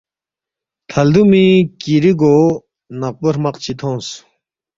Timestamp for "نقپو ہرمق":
2.99-3.55